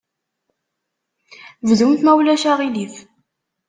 Bdumt, 1.67 2.01
ma 2.03 2.13
ulac 2.17 2.43
aɣilif. 2.51 2.95